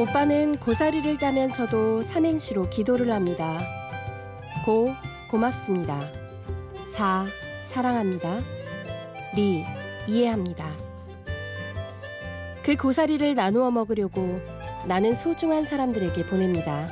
오빠는 0.00 0.58
고사리를 0.58 1.18
따면서도 1.18 2.02
삼행시로 2.02 2.70
기도를 2.70 3.10
합니다. 3.10 3.60
고, 4.64 4.94
고맙습니다. 5.28 6.00
사, 6.86 7.26
사랑합니다. 7.66 8.38
리, 9.34 9.64
이해합니다. 10.06 10.70
그 12.62 12.76
고사리를 12.76 13.34
나누어 13.34 13.72
먹으려고 13.72 14.40
나는 14.86 15.16
소중한 15.16 15.64
사람들에게 15.64 16.26
보냅니다. 16.26 16.88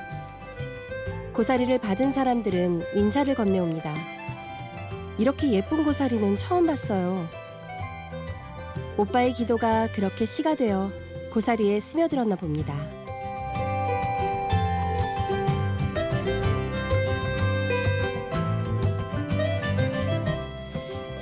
고사리를 1.32 1.78
받은 1.78 2.12
사람들은 2.12 2.86
인사를 2.96 3.32
건네옵니다. 3.36 3.94
이렇게 5.16 5.52
예쁜 5.52 5.84
고사리는 5.84 6.36
처음 6.38 6.66
봤어요. 6.66 7.28
오빠의 8.96 9.32
기도가 9.32 9.86
그렇게 9.92 10.26
씨가 10.26 10.56
되어 10.56 10.90
고사리에 11.32 11.78
스며들었나 11.78 12.34
봅니다. 12.34 12.95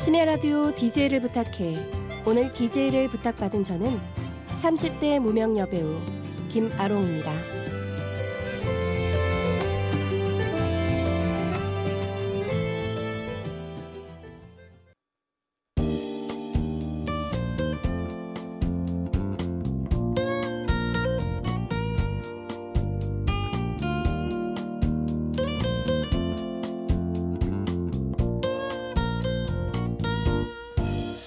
심야 0.05 0.27
라디오 0.27 0.71
DJ를 0.75 1.23
부탁해. 1.23 1.79
오늘 2.27 2.53
DJ를 2.53 3.09
부탁받은 3.09 3.65
저는 3.65 3.99
30대 4.61 5.19
무명 5.19 5.57
여배우 5.57 5.97
김아롱입니다. 6.51 7.54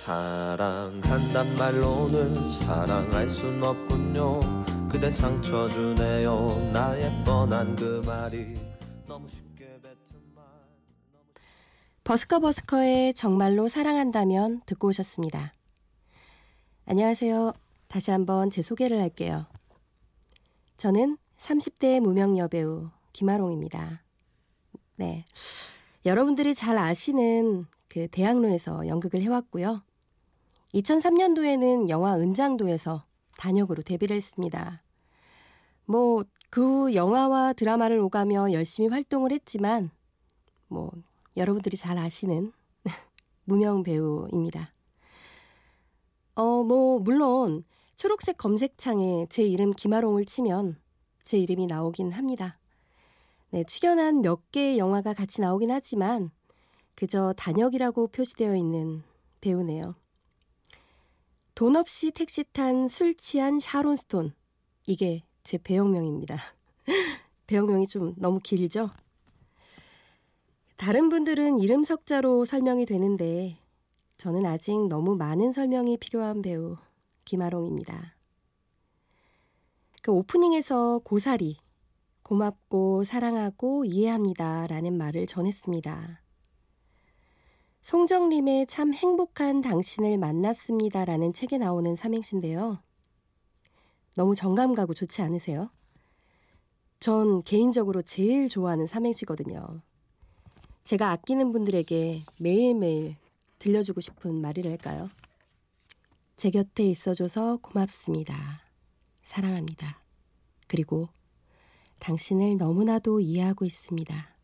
사랑한단 0.08 1.58
말로는 1.60 2.52
사랑할 2.54 3.28
순 3.28 3.62
없군요 3.62 4.40
그대 4.90 5.12
상처 5.12 5.68
주네요 5.68 6.72
나의 6.72 7.12
뻔한 7.26 7.76
그 7.76 8.02
말이 8.06 8.54
너무 9.06 9.28
쉽게 9.28 9.66
뱉은 9.82 9.98
말 10.34 10.46
버스커 12.06 12.40
버스커의 12.40 13.16
정말로 13.16 13.68
사랑한다면 13.68 14.62
듣고 14.66 14.88
오셨습니다. 14.88 15.52
안녕하세요. 16.86 17.52
다시 17.90 18.12
한번 18.12 18.50
제 18.50 18.62
소개를 18.62 19.02
할게요. 19.02 19.46
저는 20.78 21.18
30대 21.38 22.00
무명 22.00 22.38
여배우 22.38 22.92
김아롱입니다. 23.12 24.04
네. 24.96 25.26
여러분들이 26.06 26.56
잘 26.56 26.78
아시는 26.78 27.66
그 27.90 28.08
대학로에서 28.08 28.88
연극을 28.88 29.22
해왔고요. 29.22 29.82
2003년도에는 30.78 31.90
영화 31.90 32.16
은장도에서 32.18 33.06
단역으로 33.38 33.84
데뷔를 33.84 34.16
했습니다. 34.16 34.84
뭐, 35.86 36.24
그 36.50 36.94
영화와 36.94 37.54
드라마를 37.54 38.00
오가며 38.00 38.52
열심히 38.52 38.90
활동을 38.90 39.32
했지만, 39.32 39.90
뭐, 40.68 40.92
여러분들이 41.36 41.78
잘 41.78 41.98
아시는 41.98 42.52
무명 43.46 43.84
배우입니다. 43.84 44.74
어, 46.36 46.64
뭐, 46.64 47.00
물론, 47.00 47.64
초록색 47.96 48.38
검색창에 48.38 49.26
제 49.30 49.44
이름 49.44 49.72
김아롱을 49.72 50.26
치면 50.26 50.78
제 51.24 51.38
이름이 51.38 51.66
나오긴 51.68 52.12
합니다. 52.12 52.60
네, 53.50 53.64
출연한 53.64 54.22
몇 54.22 54.52
개의 54.52 54.78
영화가 54.78 55.14
같이 55.14 55.42
나오긴 55.42 55.72
하지만, 55.72 56.30
그저 56.96 57.34
단역이라고 57.38 58.08
표시되어 58.08 58.56
있는 58.56 59.04
배우네요. 59.42 59.96
돈 61.58 61.76
없이 61.76 62.12
택시 62.12 62.44
탄 62.54 62.88
술 62.88 63.16
취한 63.16 63.60
샤론 63.60 63.96
스톤. 63.96 64.32
이게 64.86 65.24
제 65.44 65.58
배역명입니다. 65.58 66.38
배역명이 67.48 67.88
좀 67.88 68.14
너무 68.16 68.40
길죠? 68.40 68.92
다른 70.76 71.10
분들은 71.10 71.58
이름 71.58 71.84
석자로 71.84 72.46
설명이 72.46 72.86
되는데 72.86 73.58
저는 74.20 74.46
아직 74.46 74.88
너무 74.88 75.16
많은 75.16 75.52
설명이 75.52 75.98
필요한 75.98 76.44
배우 76.44 76.78
김아롱입니다. 77.26 78.16
그 80.04 80.12
오프닝에서 80.12 81.00
고사리, 81.00 81.58
고맙고 82.22 83.04
사랑하고 83.04 83.84
이해합니다 83.84 84.68
라는 84.68 84.96
말을 84.96 85.26
전했습니다. 85.26 86.22
송정림의 87.88 88.68
참 88.68 88.94
행복한 88.94 89.62
당신을 89.62 90.18
만났습니다. 90.18 91.06
라는 91.06 91.32
책에 91.32 91.58
나오는 91.58 91.96
삼행시인데요. 91.96 92.80
너무 94.18 94.36
정감 94.36 94.76
가고 94.76 94.94
좋지 94.94 95.22
않으세요? 95.22 95.70
전 97.00 97.44
개인적으로 97.44 98.02
제일 98.02 98.50
좋아하는 98.50 98.88
삼행시거든요. 98.88 99.80
제가 100.84 101.12
아끼는 101.12 101.54
분들에게 101.54 102.24
매일매일 102.40 103.16
들려주고 103.58 104.02
싶은 104.02 104.36
말이랄까요? 104.42 105.10
제 106.36 106.50
곁에 106.50 106.84
있어줘서 106.84 107.60
고맙습니다. 107.62 108.36
사랑합니다. 109.24 110.02
그리고 110.68 111.08
당신을 112.00 112.58
너무나도 112.58 113.22
이해하고 113.22 113.64
있습니다. 113.64 114.37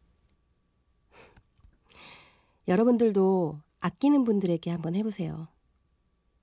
여러분들도 2.67 3.59
아끼는 3.79 4.23
분들에게 4.23 4.71
한번 4.71 4.95
해보세요. 4.95 5.47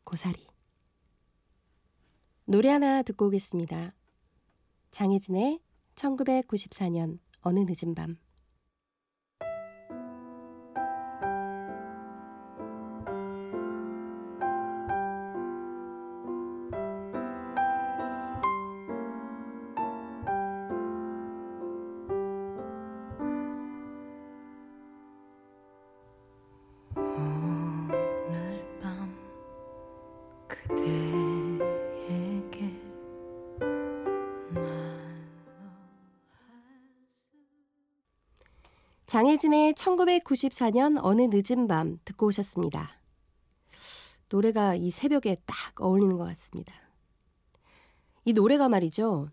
고사리. 0.05 0.47
노래 2.45 2.69
하나 2.69 3.03
듣고 3.03 3.27
오겠습니다. 3.27 3.95
장혜진의 4.91 5.61
1994년 5.95 7.19
어느 7.43 7.61
늦은 7.61 7.95
밤. 7.95 8.19
장혜진의 39.11 39.73
1994년 39.73 40.97
어느 41.03 41.23
늦은 41.33 41.67
밤 41.67 41.99
듣고 42.05 42.27
오셨습니다. 42.27 42.93
노래가 44.29 44.77
이 44.77 44.93
새벽에 44.93 45.35
딱 45.47 45.57
어울리는 45.81 46.17
것 46.17 46.27
같습니다. 46.27 46.73
이 48.25 48.33
노래가 48.33 48.69
말이죠. 48.69 49.29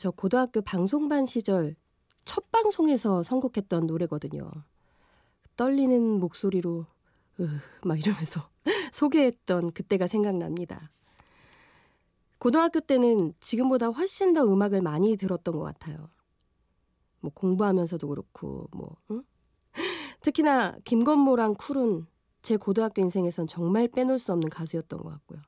저 0.00 0.10
고등학교 0.10 0.62
방송반 0.62 1.26
시절 1.26 1.76
첫 2.24 2.50
방송에서 2.50 3.22
선곡했던 3.22 3.86
노래거든요. 3.86 4.50
떨리는 5.54 6.18
목소리로 6.18 6.84
으, 7.38 7.48
막 7.84 8.00
이러면서 8.00 8.48
소개했던 8.92 9.74
그때가 9.74 10.08
생각납니다. 10.08 10.90
고등학교 12.40 12.80
때는 12.80 13.32
지금보다 13.38 13.90
훨씬 13.90 14.32
더 14.32 14.42
음악을 14.42 14.82
많이 14.82 15.16
들었던 15.16 15.54
것 15.54 15.62
같아요. 15.62 16.08
뭐 17.20 17.30
공부하면서도 17.34 18.06
그렇고 18.08 18.68
뭐 18.76 18.96
응? 19.10 19.22
특히나 20.20 20.76
김건모랑 20.84 21.54
쿨은 21.54 22.06
제 22.42 22.56
고등학교 22.56 23.02
인생에선 23.02 23.46
정말 23.46 23.88
빼놓을 23.88 24.18
수 24.18 24.32
없는 24.32 24.48
가수였던 24.48 25.00
것 25.00 25.10
같고요. 25.10 25.40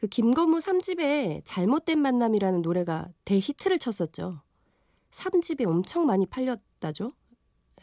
그 0.00 0.06
김건모 0.06 0.58
3집에 0.58 1.42
잘못된 1.44 1.98
만남이라는 1.98 2.62
노래가 2.62 3.08
대히트를 3.24 3.78
쳤었죠. 3.78 4.42
3집에 5.10 5.66
엄청 5.66 6.06
많이 6.06 6.26
팔렸다죠. 6.26 7.12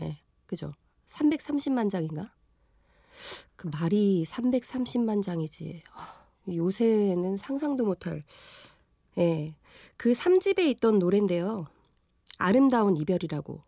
예, 0.02 0.06
네, 0.06 0.24
그죠. 0.46 0.74
330만 1.08 1.90
장인가? 1.90 2.34
그 3.56 3.68
말이 3.68 4.24
330만 4.26 5.24
장이지. 5.24 5.84
요새는 6.48 7.38
상상도 7.38 7.86
못할. 7.86 8.24
예. 9.18 9.56
그 9.98 10.14
3집에 10.14 10.60
있던 10.60 11.00
노래인데요. 11.00 11.68
아름다운 12.38 12.96
이별이라고. 12.98 13.64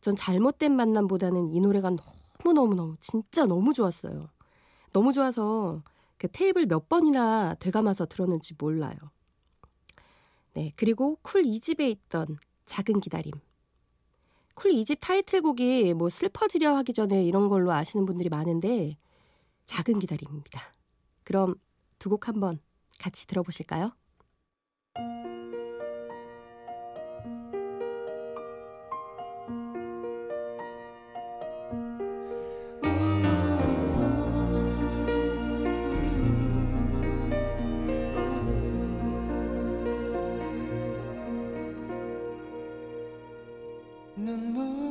전 0.00 0.16
잘못된 0.16 0.72
만남보다는 0.76 1.50
이 1.50 1.60
노래가 1.60 1.90
너무너무너무 2.44 2.96
진짜 3.00 3.46
너무 3.46 3.72
좋았어요. 3.72 4.28
너무 4.92 5.12
좋아서 5.12 5.82
그 6.18 6.28
테이프를 6.28 6.66
몇 6.66 6.88
번이나 6.88 7.54
되감아서 7.56 8.06
들었는지 8.06 8.54
몰라요. 8.58 8.96
네, 10.54 10.72
그리고 10.76 11.18
쿨 11.22 11.42
2집에 11.42 11.88
있던 11.90 12.36
작은 12.64 13.00
기다림. 13.00 13.32
쿨 14.54 14.70
2집 14.72 14.98
타이틀곡이 15.00 15.92
뭐 15.94 16.08
슬퍼지려 16.08 16.74
하기 16.76 16.94
전에 16.94 17.22
이런 17.24 17.48
걸로 17.48 17.72
아시는 17.72 18.06
분들이 18.06 18.28
많은데 18.30 18.96
작은 19.66 19.98
기다림입니다. 19.98 20.60
그럼 21.24 21.56
두 21.98 22.08
곡 22.10 22.28
한번 22.28 22.60
같이 22.98 23.26
들어보실까요? 23.26 23.92
눈물. 44.26 44.85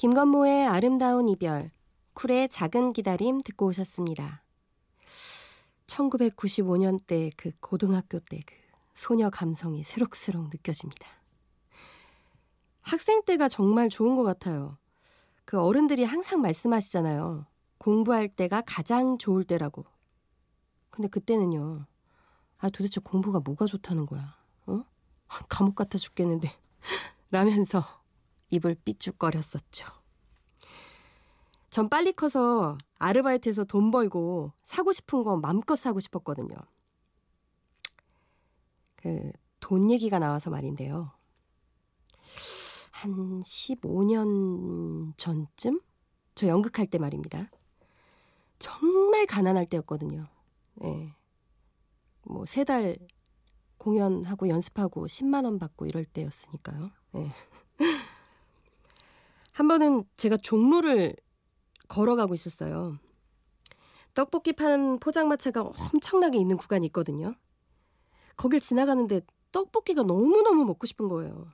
김건모의 0.00 0.66
아름다운 0.66 1.28
이별, 1.28 1.70
쿨의 2.14 2.48
작은 2.48 2.94
기다림 2.94 3.42
듣고 3.42 3.66
오셨습니다. 3.66 4.42
1995년 5.86 6.98
때 7.06 7.30
그 7.36 7.50
고등학교 7.60 8.18
때 8.18 8.40
그 8.46 8.54
소녀 8.94 9.28
감성이 9.28 9.84
새록새록 9.84 10.48
느껴집니다. 10.48 11.06
학생 12.80 13.22
때가 13.26 13.50
정말 13.50 13.90
좋은 13.90 14.16
것 14.16 14.22
같아요. 14.22 14.78
그 15.44 15.60
어른들이 15.60 16.04
항상 16.04 16.40
말씀하시잖아요. 16.40 17.44
공부할 17.76 18.28
때가 18.28 18.62
가장 18.64 19.18
좋을 19.18 19.44
때라고. 19.44 19.84
근데 20.88 21.08
그때는요. 21.08 21.84
아, 22.56 22.70
도대체 22.70 23.02
공부가 23.04 23.38
뭐가 23.40 23.66
좋다는 23.66 24.06
거야? 24.06 24.34
어? 24.64 24.82
감옥 25.50 25.74
같아 25.74 25.98
죽겠는데. 25.98 26.50
라면서 27.30 27.99
입을 28.50 28.76
삐죽거렸었죠. 28.84 29.86
전 31.70 31.88
빨리 31.88 32.12
커서 32.12 32.76
아르바이트해서 32.98 33.64
돈 33.64 33.90
벌고 33.90 34.52
사고 34.64 34.92
싶은 34.92 35.22
거 35.22 35.36
마음껏 35.36 35.76
사고 35.76 36.00
싶었거든요. 36.00 36.56
그, 38.96 39.32
돈 39.60 39.90
얘기가 39.90 40.18
나와서 40.18 40.50
말인데요. 40.50 41.12
한 42.90 43.42
15년 43.42 45.16
전쯤? 45.16 45.80
저 46.34 46.46
연극할 46.48 46.86
때 46.86 46.98
말입니다. 46.98 47.50
정말 48.58 49.26
가난할 49.26 49.66
때였거든요. 49.66 50.26
예. 50.82 50.86
네. 50.86 51.14
뭐, 52.24 52.44
세 52.46 52.64
달 52.64 52.96
공연하고 53.78 54.48
연습하고 54.48 55.06
10만원 55.06 55.58
받고 55.58 55.86
이럴 55.86 56.04
때였으니까요. 56.04 56.90
예. 57.14 57.18
네. 57.18 57.30
한 59.52 59.68
번은 59.68 60.04
제가 60.16 60.36
종로를 60.36 61.14
걸어가고 61.88 62.34
있었어요. 62.34 62.98
떡볶이 64.14 64.52
파는 64.52 64.98
포장마차가 64.98 65.62
엄청나게 65.62 66.38
있는 66.38 66.56
구간이 66.56 66.86
있거든요. 66.86 67.34
거길 68.36 68.60
지나가는데 68.60 69.20
떡볶이가 69.52 70.02
너무너무 70.02 70.64
먹고 70.64 70.86
싶은 70.86 71.08
거예요. 71.08 71.48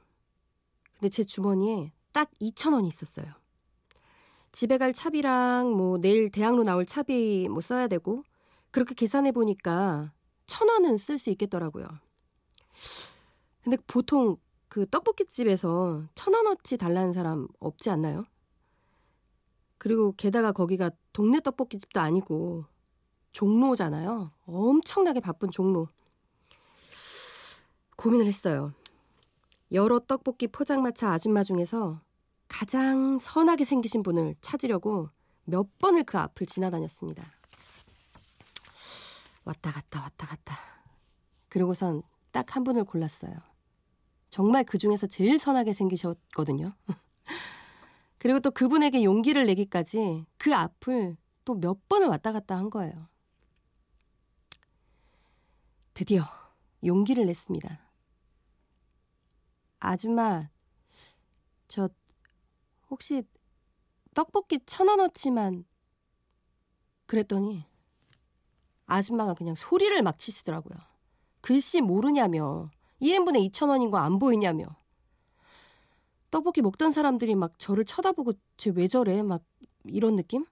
근데 0.94 1.08
제 1.08 1.24
주머니에 1.24 1.92
딱 2.12 2.30
2,000원이 2.40 2.86
있었어요. 2.88 3.26
집에 4.52 4.78
갈 4.78 4.92
차비랑 4.92 5.72
뭐 5.72 5.98
내일 5.98 6.30
대학로 6.30 6.62
나올 6.62 6.86
차비 6.86 7.48
뭐 7.50 7.60
써야 7.60 7.88
되고 7.88 8.22
그렇게 8.70 8.94
계산해 8.94 9.32
보니까 9.32 10.12
1,000원은 10.46 10.98
쓸 10.98 11.18
수 11.18 11.30
있겠더라고요. 11.30 11.86
근데 13.62 13.76
보통 13.86 14.36
그 14.76 14.84
떡볶이집에서 14.90 16.04
천 16.14 16.34
원어치 16.34 16.76
달라는 16.76 17.14
사람 17.14 17.48
없지 17.60 17.88
않나요? 17.88 18.26
그리고 19.78 20.12
게다가 20.12 20.52
거기가 20.52 20.90
동네 21.14 21.40
떡볶이집도 21.40 21.98
아니고 21.98 22.66
종로잖아요. 23.32 24.32
엄청나게 24.44 25.20
바쁜 25.20 25.50
종로. 25.50 25.88
고민을 27.96 28.26
했어요. 28.26 28.74
여러 29.72 29.98
떡볶이 29.98 30.46
포장마차 30.46 31.10
아줌마 31.10 31.42
중에서 31.42 32.02
가장 32.46 33.18
선하게 33.18 33.64
생기신 33.64 34.02
분을 34.02 34.34
찾으려고 34.42 35.08
몇 35.44 35.78
번을 35.78 36.04
그 36.04 36.18
앞을 36.18 36.46
지나다녔습니다. 36.46 37.24
왔다 39.46 39.72
갔다 39.72 40.02
왔다 40.02 40.26
갔다. 40.26 40.58
그러고선 41.48 42.02
딱 42.30 42.54
한 42.54 42.62
분을 42.62 42.84
골랐어요. 42.84 43.55
정말 44.36 44.64
그 44.64 44.76
중에서 44.76 45.06
제일 45.06 45.38
선하게 45.38 45.72
생기셨거든요. 45.72 46.74
그리고 48.18 48.38
또 48.38 48.50
그분에게 48.50 49.02
용기를 49.02 49.46
내기까지 49.46 50.26
그 50.36 50.54
앞을 50.54 51.16
또 51.46 51.54
몇 51.54 51.88
번을 51.88 52.08
왔다 52.08 52.32
갔다 52.32 52.54
한 52.58 52.68
거예요. 52.68 53.08
드디어 55.94 56.22
용기를 56.84 57.24
냈습니다. 57.24 57.80
아줌마, 59.78 60.50
저 61.68 61.88
혹시 62.90 63.22
떡볶이 64.12 64.58
천 64.66 64.88
원어치만 64.88 65.64
그랬더니 67.06 67.64
아줌마가 68.84 69.32
그냥 69.32 69.54
소리를 69.54 70.02
막 70.02 70.18
치시더라고요. 70.18 70.76
글씨 71.40 71.80
모르냐며 71.80 72.70
1인분에 73.00 73.40
2,000원인 73.40 73.90
거 73.90 73.98
안 73.98 74.18
보이냐며. 74.18 74.66
떡볶이 76.30 76.60
먹던 76.62 76.92
사람들이 76.92 77.34
막 77.34 77.58
저를 77.58 77.84
쳐다보고 77.84 78.34
쟤 78.56 78.70
왜 78.70 78.88
저래? 78.88 79.22
막 79.22 79.42
이런 79.84 80.16
느낌? 80.16 80.44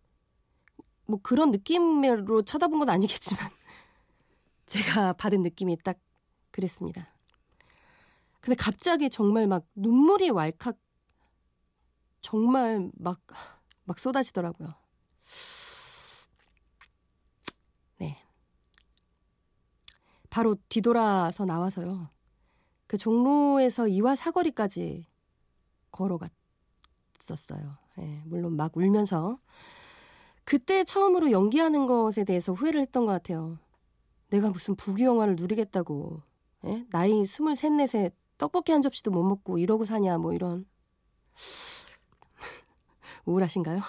뭐 1.07 1.21
그런 1.23 1.51
느낌으로 1.51 2.43
쳐다본 2.43 2.79
건 2.79 2.89
아니겠지만 2.91 3.51
제가 4.67 5.13
받은 5.15 5.43
느낌이 5.43 5.77
딱 5.83 5.99
그랬습니다. 6.51 7.09
근데 8.41 8.57
갑자기 8.57 9.11
정말 9.11 9.47
막 9.47 9.65
눈물이 9.75 10.31
왈칵 10.31 10.77
정말 12.21 12.91
막, 12.95 13.21
막 13.85 13.99
쏟아지더라고요. 13.99 14.75
네. 17.99 18.17
바로 20.31 20.57
뒤돌아서 20.69 21.45
나와서요. 21.45 22.09
그 22.95 22.99
종로에서 22.99 23.89
이화 23.89 24.15
사거리까지 24.15 25.05
걸어갔었어요. 25.91 27.77
예, 27.99 28.23
물론 28.25 28.55
막 28.55 28.77
울면서 28.77 29.41
그때 30.45 30.85
처음으로 30.85 31.33
연기하는 31.33 31.87
것에 31.87 32.23
대해서 32.23 32.53
후회를 32.53 32.81
했던 32.81 33.05
것 33.05 33.11
같아요. 33.11 33.59
내가 34.31 34.51
무슨 34.51 34.77
부귀영화를 34.77 35.35
누리겠다고 35.35 36.23
예? 36.67 36.87
나이 36.91 37.27
스물셋 37.27 37.73
넷에 37.73 38.13
떡볶이 38.39 38.71
한 38.71 38.81
접시도 38.81 39.11
못 39.11 39.25
먹고 39.25 39.59
이러고 39.59 39.85
사냐 39.85 40.17
뭐 40.19 40.33
이런 40.33 40.65
우울하신가요? 43.27 43.81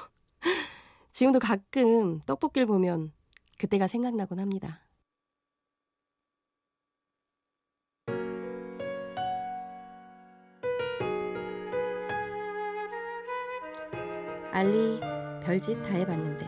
지금도 1.12 1.38
가끔 1.38 2.21
떡볶이를 2.21 2.65
보면 2.65 3.13
그때가 3.59 3.88
생각나곤 3.88 4.39
합니다. 4.39 4.79
알리 14.55 15.01
별짓 15.43 15.75
다 15.83 15.89
해봤는데. 15.89 16.45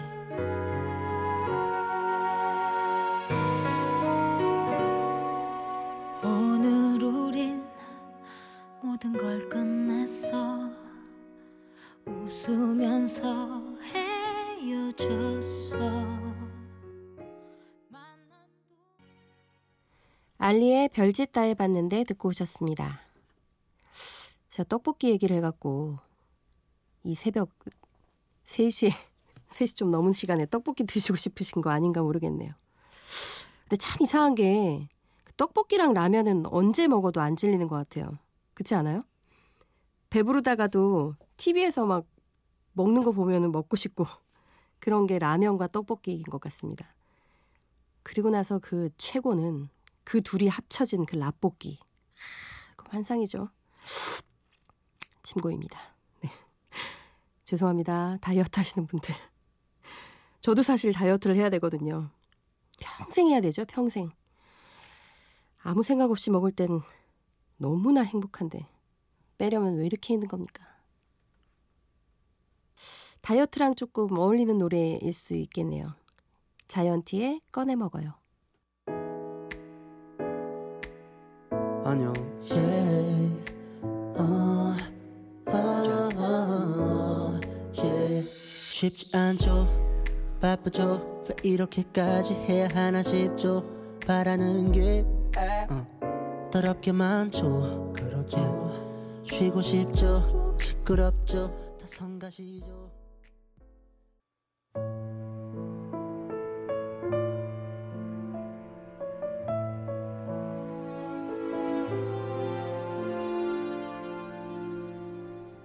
오늘 6.23 7.03
우린 7.03 7.67
모든 8.81 9.11
걸 9.11 9.49
끝냈어. 9.49 10.71
웃으면서 12.05 13.61
헤어졌어. 14.61 15.75
알리의 20.37 20.87
별짓 20.93 21.33
다 21.33 21.41
해봤는데 21.41 22.05
듣고 22.05 22.29
오셨습니다. 22.29 23.01
제가 24.47 24.63
떡볶이 24.69 25.09
얘기를 25.09 25.35
해갖고 25.35 25.97
이 27.03 27.13
새벽 27.13 27.49
3시에 28.47 28.91
3시 29.49 29.75
좀 29.77 29.91
넘은 29.91 30.13
시간에 30.13 30.45
떡볶이 30.45 30.85
드시고 30.85 31.15
싶으신 31.15 31.61
거 31.61 31.69
아닌가 31.69 32.01
모르겠네요. 32.01 32.53
근데 33.63 33.75
참 33.75 33.97
이상한 34.01 34.35
게그 34.35 35.33
떡볶이랑 35.35 35.93
라면은 35.93 36.45
언제 36.47 36.87
먹어도 36.87 37.21
안 37.21 37.35
질리는 37.35 37.67
것 37.67 37.75
같아요. 37.75 38.17
그렇지 38.53 38.73
않아요? 38.75 39.03
배부르다가도 40.09 41.15
TV에서 41.35 41.85
막 41.85 42.05
먹는 42.73 43.03
거 43.03 43.11
보면은 43.11 43.51
먹고 43.51 43.75
싶고 43.75 44.05
그런 44.79 45.05
게 45.05 45.19
라면과 45.19 45.67
떡볶이인 45.67 46.23
것 46.23 46.39
같습니다. 46.41 46.95
그리고 48.03 48.29
나서 48.29 48.59
그 48.59 48.89
최고는 48.97 49.67
그 50.05 50.21
둘이 50.21 50.47
합쳐진 50.47 51.05
그 51.05 51.17
라볶이. 51.17 51.79
그 52.77 52.85
환상이죠. 52.89 53.49
침고입니다. 55.23 55.96
네. 57.47 57.51
죄송합니다. 57.51 58.17
다이어트 58.19 58.59
하시는 58.59 58.85
분들. 58.87 59.15
저도 60.41 60.63
사실 60.63 60.91
다이어트를 60.91 61.35
해야 61.37 61.49
되거든요. 61.51 62.09
평생 62.79 63.29
해야 63.29 63.39
되죠, 63.41 63.65
평생. 63.65 64.09
아무 65.63 65.81
생각 65.83 66.11
없이 66.11 66.29
먹을 66.29 66.51
땐 66.51 66.81
너무나 67.57 68.01
행복한데 68.01 68.67
빼려면 69.37 69.77
왜 69.77 69.85
이렇게 69.85 70.13
힘든 70.13 70.27
겁니까? 70.27 70.63
다이어트랑 73.21 73.75
조금 73.75 74.17
어울리는 74.17 74.57
노래일 74.57 75.11
수 75.11 75.33
있겠네요. 75.33 75.95
자이언티의 76.67 77.41
꺼내 77.51 77.75
먹어요. 77.75 78.13
안녕 81.85 82.13
yeah. 82.49 82.86
쉽지 88.77 89.09
않죠. 89.11 89.67
바쁘죠. 90.39 91.23
왜 91.27 91.49
이렇게까지 91.49 92.35
해야 92.35 92.67
하나 92.71 93.01
싶죠. 93.01 93.65
바라는 94.05 94.71
게 94.71 95.03
어, 95.71 96.49
더럽게 96.51 96.91
많죠 96.91 97.91
그렇죠. 97.95 99.23
쉬고 99.25 99.63
싶죠. 99.63 100.55
시끄럽죠. 100.61 101.75
다 101.79 101.87
성가시죠. 101.87 102.91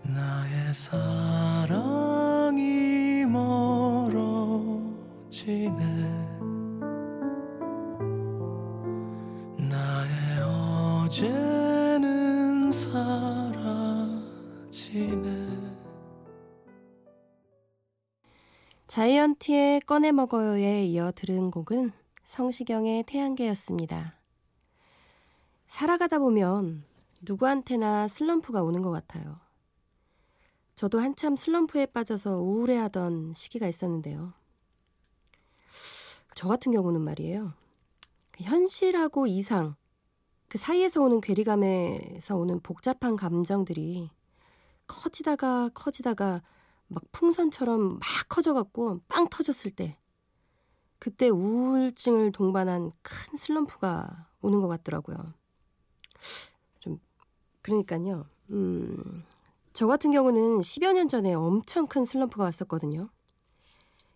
나의 0.03 0.73
사 0.73 1.32
자이언티의 18.87 19.81
꺼내 19.81 20.13
먹어요에 20.13 20.85
이어 20.85 21.11
들은 21.11 21.51
곡은 21.51 21.91
성시경의 22.23 23.03
태양계였습니다. 23.09 24.15
살아가다 25.67 26.21
보면 26.21 26.85
누구한테나 27.23 28.07
슬럼프가 28.07 28.63
오는 28.63 28.81
것 28.81 28.93
같아요. 28.93 29.41
저도 30.77 31.01
한참 31.01 31.35
슬럼프에 31.35 31.87
빠져서 31.87 32.39
우울해하던 32.39 33.35
시기가 33.35 33.67
있었는데요. 33.67 34.41
저 36.35 36.49
같은 36.49 36.73
경우는 36.73 37.01
말이에요. 37.01 37.53
그 38.31 38.45
현실하고 38.45 39.27
이상, 39.27 39.75
그 40.49 40.59
사이에서 40.59 41.03
오는 41.03 41.21
괴리감에서 41.21 42.37
오는 42.37 42.61
복잡한 42.61 43.17
감정들이 43.17 44.11
커지다가 44.87 45.71
커지다가 45.73 46.43
막 46.89 47.03
풍선처럼 47.13 47.99
막 47.99 48.01
커져갖고 48.29 49.01
빵 49.09 49.29
터졌을 49.29 49.71
때 49.71 49.99
그때 50.99 51.29
우울증을 51.29 52.33
동반한 52.33 52.93
큰 53.03 53.39
슬럼프가 53.39 54.29
오는 54.41 54.61
것 54.61 54.69
같더라고요. 54.69 55.35
좀 56.81 57.01
그러니까요. 57.63 58.27
음, 58.51 59.25
저 59.73 59.87
같은 59.87 60.11
경우는 60.11 60.61
10여 60.61 60.93
년 60.93 61.09
전에 61.09 61.33
엄청 61.35 61.87
큰 61.87 62.05
슬럼프가 62.05 62.45
왔었거든요. 62.45 63.09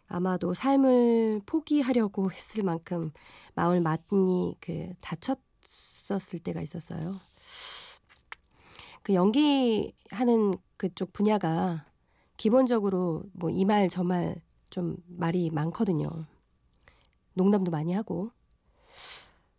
아마도 0.08 0.52
삶을 0.52 1.42
포기하려고 1.46 2.30
했을 2.32 2.62
만큼 2.62 3.10
마음을 3.54 3.80
많이 3.80 4.56
그 4.60 4.92
다쳤었을 5.00 6.38
때가 6.40 6.60
있었어요. 6.62 7.20
그 9.02 9.14
연기하는 9.14 10.54
그쪽 10.76 11.12
분야가 11.12 11.84
기본적으로 12.36 13.24
뭐 13.32 13.50
이 13.50 13.64
말 13.64 13.88
저 13.88 14.02
말 14.04 14.40
좀 14.70 14.96
말이 15.06 15.48
많거든요. 15.50 16.10
농담도 17.34 17.70
많이 17.70 17.92
하고. 17.94 18.30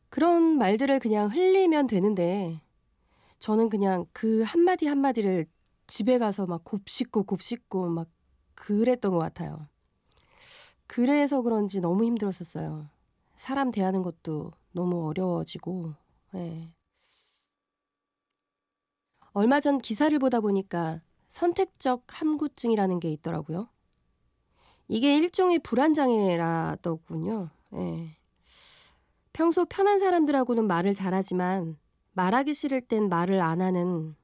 그런 0.10 0.58
말들을 0.58 1.00
그냥 1.00 1.30
흘리면 1.32 1.88
되는데 1.88 2.62
저는 3.40 3.70
그냥 3.70 4.06
그 4.14 4.42
한마디 4.44 4.88
한마디를 4.88 5.46
집에 5.88 6.18
가서 6.18 6.46
막 6.46 6.64
곱씹고 6.64 7.24
곱씹고 7.24 7.90
막 7.90 8.10
그랬던 8.56 9.12
것 9.12 9.20
같아요. 9.20 9.68
그래서 10.98 11.44
그런지 11.44 11.80
너무 11.80 12.06
힘들었었어요. 12.06 12.90
사람 13.36 13.72
대하는 13.72 14.02
것도 14.02 14.52
너무 14.72 15.06
어려워지고, 15.08 15.94
예. 16.34 16.74
얼마 19.32 19.60
전 19.60 19.78
기사를 19.78 20.18
보다 20.18 20.40
보니까 20.40 21.02
선택적 21.28 22.02
함구증이라는 22.08 23.00
게 23.00 23.12
있더라고요. 23.12 23.70
이게 24.88 25.16
일종의 25.18 25.60
불안장애라더군요. 25.60 27.52
예. 27.76 28.18
평소 29.34 29.66
편한 29.66 30.00
사람들하고는 30.00 30.66
말을 30.66 30.96
잘하지만 30.96 31.78
말하기 32.14 32.56
싫을 32.56 32.82
땐 32.82 33.08
말을 33.08 33.40
안 33.40 33.62
하는 33.62 34.16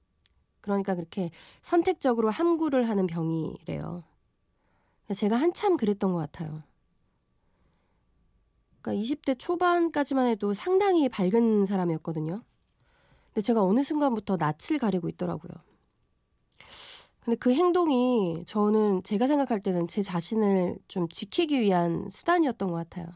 그러니까 0.60 0.96
그렇게 0.96 1.30
선택적으로 1.62 2.32
함구를 2.32 2.90
하는 2.90 3.06
병이래요. 3.06 4.04
제가 5.14 5.36
한참 5.36 5.78
그랬던 5.78 6.12
것 6.14 6.18
같아요. 6.20 6.64
그러니까 8.82 9.02
20대 9.02 9.36
초반까지만 9.36 10.28
해도 10.28 10.54
상당히 10.54 11.10
밝은 11.10 11.66
사람이었거든요. 11.66 12.44
근데 13.28 13.42
제가 13.42 13.64
어느 13.64 13.84
순간부터 13.84 14.38
낯을 14.38 14.80
가리고 14.80 15.10
있더라고요. 15.10 15.52
근데 17.22 17.38
그 17.38 17.54
행동이 17.54 18.44
저는 18.46 19.04
제가 19.04 19.28
생각할 19.28 19.62
때는 19.62 19.88
제 19.88 20.02
자신을 20.02 20.78
좀 20.90 21.08
지키기 21.08 21.60
위한 21.62 22.10
수단이었던 22.10 22.70
것 22.70 22.76
같아요. 22.76 23.08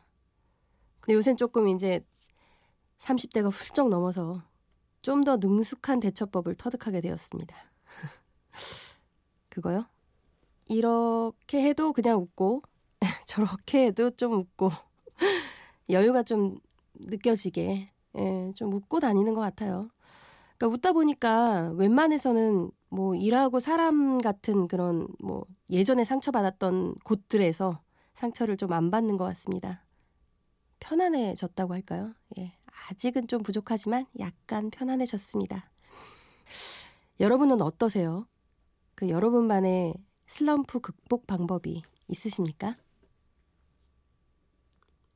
근데 1.01 1.15
요새는 1.15 1.38
조금 1.38 1.67
이제 1.67 2.06
30대가 3.00 3.50
훌쩍 3.51 3.89
넘어서 3.89 4.44
좀 5.01 5.24
더 5.24 5.38
능숙한 5.38 6.00
대처법을 6.01 6.56
터득하게 6.56 7.01
되었습니다. 7.01 7.56
그거요? 9.50 9.86
이렇게 10.69 11.62
해도 11.63 11.93
그냥 11.93 12.19
웃고 12.21 12.63
저렇게 13.25 13.86
해도 13.88 14.09
좀 14.12 14.33
웃고 14.33 14.71
여유가 15.89 16.24
좀 16.24 16.57
느껴지게 16.95 17.89
예, 18.17 18.51
좀 18.55 18.74
웃고 18.74 19.00
다니는 19.00 19.33
것 19.33 19.41
같아요. 19.41 19.89
그러니까 20.57 20.67
웃다 20.75 20.93
보니까 20.93 21.71
웬만해서는 21.75 22.71
뭐 22.89 23.15
일하고 23.15 23.59
사람 23.59 24.17
같은 24.19 24.67
그런 24.67 25.07
뭐 25.19 25.45
예전에 25.69 26.03
상처받았던 26.05 26.95
곳들에서 27.03 27.79
상처를 28.15 28.57
좀 28.57 28.74
안 28.74 28.89
받는 28.91 29.17
것 29.17 29.25
같습니다. 29.25 29.83
편안해졌다고 30.79 31.74
할까요? 31.74 32.13
예. 32.39 32.53
아직은 32.89 33.27
좀 33.27 33.43
부족하지만 33.43 34.05
약간 34.19 34.69
편안해졌습니다. 34.71 35.69
여러분은 37.19 37.62
어떠세요? 37.62 38.27
그 38.95 39.09
여러분만의 39.09 39.93
슬럼프 40.27 40.79
극복 40.79 41.25
방법이 41.25 41.81
있으십니까? 42.07 42.75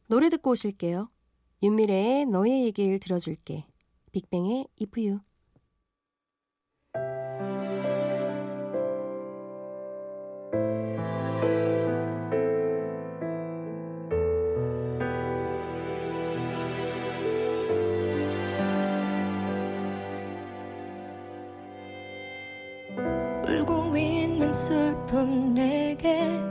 노래 0.07 0.29
듣고 0.29 0.51
오실게요. 0.51 1.09
윤미래의 1.63 2.25
너의 2.25 2.65
얘기를 2.65 2.99
들어줄게. 2.99 3.65
빅뱅의 4.11 4.67
If 4.81 4.99
You. 4.99 5.19
내게 25.25 26.50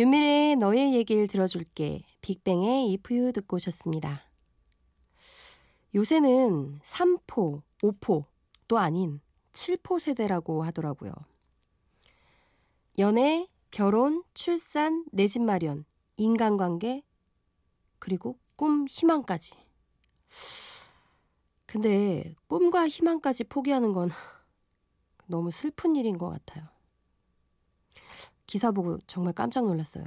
윤미래의 0.00 0.56
너의 0.56 0.94
얘기를 0.94 1.28
들어줄게 1.28 2.00
빅뱅의 2.22 2.88
If 2.94 3.14
You 3.14 3.32
듣고 3.34 3.56
오셨습니다. 3.56 4.22
요새는 5.94 6.78
3포, 6.78 7.60
5포도 7.82 8.76
아닌 8.76 9.20
7포 9.52 10.00
세대라고 10.00 10.62
하더라고요. 10.62 11.12
연애, 12.98 13.46
결혼, 13.70 14.24
출산, 14.32 15.04
내 15.12 15.28
집 15.28 15.42
마련, 15.42 15.84
인간관계, 16.16 17.02
그리고 17.98 18.38
꿈, 18.56 18.86
희망까지. 18.88 19.52
근데 21.66 22.34
꿈과 22.48 22.88
희망까지 22.88 23.44
포기하는 23.44 23.92
건 23.92 24.08
너무 25.28 25.50
슬픈 25.50 25.94
일인 25.94 26.16
것 26.16 26.30
같아요. 26.30 26.79
기사 28.50 28.72
보고 28.72 28.98
정말 29.06 29.32
깜짝 29.32 29.64
놀랐어요. 29.64 30.04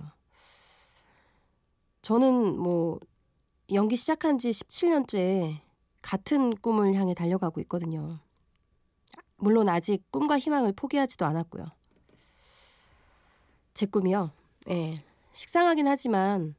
저는 2.01 2.59
뭐 2.59 2.99
연기 3.71 3.95
시작한 3.95 4.37
지 4.37 4.51
17년째 4.51 5.59
같은 6.01 6.53
꿈을 6.57 6.93
향해 6.95 7.13
달려가고 7.13 7.61
있거든요. 7.61 8.19
물론 9.37 9.69
아직 9.69 10.03
꿈과 10.11 10.39
희망을 10.39 10.73
포기하지도 10.73 11.25
않았고요. 11.25 11.65
제 13.73 13.85
꿈이요. 13.85 14.31
예. 14.69 15.01
식상하긴 15.31 15.87
하지만 15.87 16.55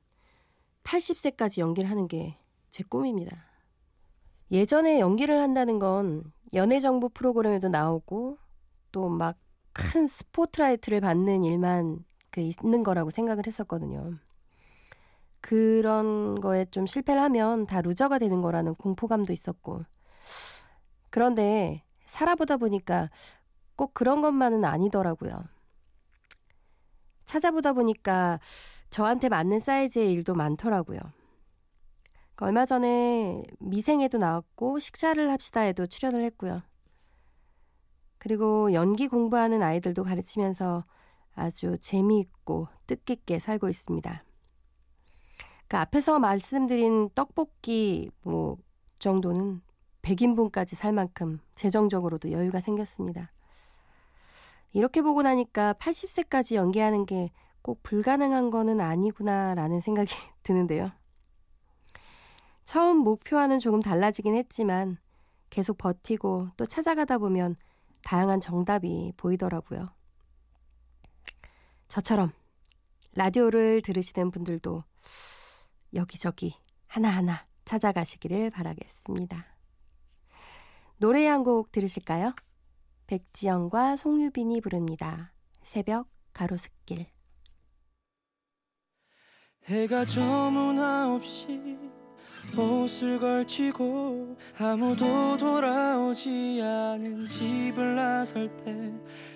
80세까지 0.85 1.59
연기를 1.61 1.91
하는 1.91 2.09
게 2.09 2.38
제 2.75 2.83
꿈입니다. 2.83 3.37
예전에 4.50 4.99
연기를 4.99 5.41
한다는 5.41 5.79
건 5.79 6.33
연예 6.55 6.81
정보 6.81 7.09
프로그램에도 7.09 7.69
나오고 7.69 8.37
또 8.91 9.09
막 9.09 9.37
큰 9.75 10.07
스포트라이트를 10.07 11.00
받는 11.00 11.44
일만 11.44 12.05
그 12.31 12.40
있는 12.40 12.83
거라고 12.83 13.11
생각을 13.11 13.46
했었거든요. 13.46 14.18
그런 15.40 16.40
거에 16.40 16.64
좀 16.70 16.87
실패를 16.87 17.20
하면 17.22 17.64
다 17.64 17.83
loser가 17.83 18.18
되는 18.18 18.40
거라는 18.40 18.75
공포감도 18.77 19.33
있었고. 19.33 19.85
그런데 21.11 21.85
살아보다 22.07 22.57
보니까 22.57 23.11
꼭 23.77 23.92
그런 23.92 24.22
것만은 24.22 24.64
아니더라고요. 24.64 25.44
찾아보다 27.25 27.72
보니까 27.72 28.38
저한테 28.90 29.29
맞는 29.29 29.61
사이즈의 29.61 30.12
일도 30.12 30.35
많더라고요. 30.35 31.01
얼마 32.38 32.66
전에 32.66 33.42
미생에도 33.59 34.18
나왔고 34.18 34.79
식샤를 34.79 35.31
합시다에도 35.31 35.87
출연을 35.87 36.22
했고요. 36.25 36.62
그리고 38.25 38.73
연기 38.73 39.07
공부하는 39.07 39.63
아이들도 39.63 40.03
가르치면서 40.03 40.85
아주 41.37 41.79
재미있고 41.79 42.67
뜻깊게 42.89 43.39
살고 43.39 43.69
있습니다. 43.69 44.25
그 45.69 45.77
앞에서 45.77 46.19
말씀드린 46.19 47.09
떡볶이 47.15 48.11
뭐 48.23 48.57
정도는 48.99 49.61
100인분까지 50.03 50.75
살 50.75 50.93
만큼 50.93 51.39
재정적으로도 51.55 52.33
여유가 52.33 52.61
생겼습니다. 52.61 53.31
이렇게 54.73 55.03
보고 55.03 55.23
나니까 55.23 55.75
80세까지 55.75 56.57
연기하는 56.57 57.07
게 57.07 57.31
꼭 57.65 57.83
불가능한 57.83 58.51
거는 58.51 58.79
아니구나라는 58.79 59.81
생각이 59.81 60.13
드는데요. 60.45 60.93
처음 62.65 62.99
목표와는 62.99 63.59
조금 63.59 63.81
달라지긴 63.81 64.35
했지만 64.35 64.99
계속 65.49 65.79
버티고 65.79 66.49
또 66.59 66.67
찾아가다 66.67 67.17
보면 67.17 67.57
다양한 68.05 68.40
정답이 68.40 69.12
보이더라고요. 69.17 69.90
저처럼 71.88 72.33
라디오를 73.12 73.81
들으시는 73.83 74.31
분들도 74.31 74.85
여기저기 75.95 76.57
하나하나 76.87 77.47
찾아가시기를 77.64 78.51
바라겠습니다. 78.51 79.47
노래 80.99 81.27
한 81.27 81.43
곡 81.45 81.73
들으실까요? 81.73 82.35
백지영과 83.07 83.97
송유빈이 83.97 84.61
부릅니다. 84.61 85.33
새벽 85.62 86.09
가로수길. 86.33 87.07
해가 89.64 90.05
저문 90.05 90.79
아홉시 90.79 91.79
옷을 92.57 93.18
걸치고 93.18 94.37
아무도 94.59 95.37
돌아오지 95.37 96.61
않은 96.62 97.26
집을 97.26 97.96
나설 97.96 98.54
때 98.59 98.92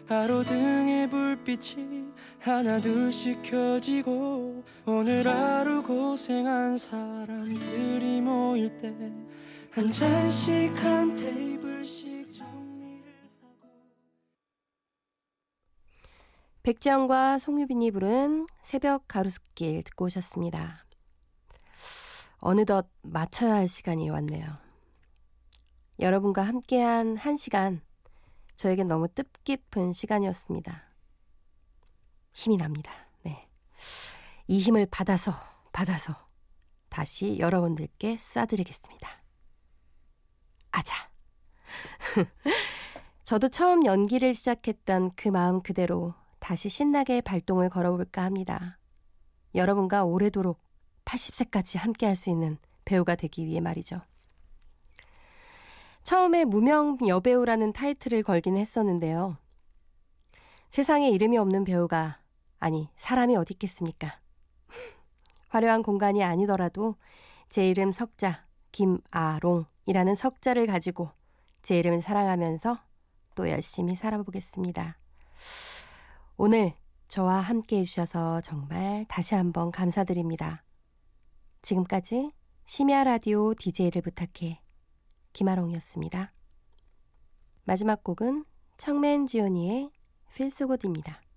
가로등의 0.09 1.11
불빛이 1.11 2.05
하나둘씩 2.41 3.43
켜지고 3.43 4.65
오늘 4.87 5.27
하루 5.27 5.83
고생한 5.83 6.79
사람들이 6.79 8.21
모일 8.21 8.77
때 8.79 8.93
한 9.79 9.93
잔씩 9.93 10.75
한 10.83 11.15
테이블씩 11.15 12.33
정리를 12.33 13.13
하고 13.41 13.69
백지영과 16.65 17.39
송유빈이 17.39 17.93
부른 17.93 18.49
새벽 18.63 19.07
가로수길 19.07 19.85
듣고 19.85 20.07
오셨습니다. 20.07 20.88
어느덧 22.39 22.89
맞춰야 23.03 23.55
할 23.55 23.69
시간이 23.69 24.09
왔네요. 24.11 24.47
여러분과 25.99 26.43
함께한 26.43 27.17
한 27.17 27.37
시간, 27.37 27.81
저에겐 28.57 28.87
너무 28.89 29.09
뜻깊은 29.09 29.93
시간이었습니다. 29.93 30.83
힘이 32.33 32.57
납니다. 32.57 32.93
네. 33.25 33.49
이 34.47 34.61
힘을 34.61 34.87
받아서, 34.87 35.33
받아서 35.73 36.15
다시 36.89 37.39
여러분들께 37.39 38.17
쏴드리겠습니다. 38.17 39.09
아자. 40.71 40.95
저도 43.25 43.49
처음 43.49 43.85
연기를 43.85 44.33
시작했던 44.35 45.13
그 45.17 45.29
마음 45.29 45.63
그대로 45.63 46.15
다시 46.39 46.69
신나게 46.69 47.21
발동을 47.21 47.69
걸어볼까 47.69 48.23
합니다. 48.23 48.79
여러분과 49.55 50.05
오래도록 50.05 50.68
80세까지 51.09 51.79
함께 51.79 52.07
할 52.07 52.15
수 52.15 52.31
있는 52.31 52.59
배우가 52.85 53.17
되기 53.17 53.47
위해 53.47 53.61
말이죠. 53.61 54.01
처음에 56.03 56.45
무명 56.45 56.99
여배우라는 57.07 57.73
타이틀을 57.73 58.23
걸긴 58.23 58.57
했었는데요. 58.57 59.37
세상에 60.71 61.09
이름이 61.11 61.39
없는 61.39 61.65
배우가, 61.65 62.21
아니, 62.59 62.89
사람이 62.97 63.37
어디 63.37 63.55
있겠습니까? 63.55 64.21
화려한 65.49 65.83
공간이 65.83 66.23
아니더라도 66.23 66.97
제 67.49 67.69
이름 67.69 67.93
석자, 67.93 68.47
김아롱이라는 68.73 70.15
석자를 70.15 70.67
가지고 70.67 71.11
제 71.63 71.79
이름을 71.79 72.03
사랑하면서 72.03 72.79
또 73.35 73.49
열심히 73.49 73.97
살아보겠습니다. 73.97 74.99
오늘 76.37 76.75
저와 77.09 77.41
함께 77.41 77.81
해주셔서 77.81 78.43
정말 78.43 79.05
다시 79.09 79.35
한번 79.35 79.71
감사드립니다. 79.71 80.63
지금까지 81.63 82.33
심야 82.67 83.05
라디오 83.05 83.55
DJ를 83.55 84.03
부탁해 84.03 84.61
김아롱이었습니다. 85.33 86.33
마지막 87.65 88.03
곡은 88.03 88.45
청맨 88.77 89.27
지오니의 89.27 89.91
필수곡입니다. 90.35 91.28